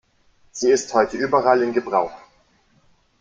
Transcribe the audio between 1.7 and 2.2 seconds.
Gebrauch.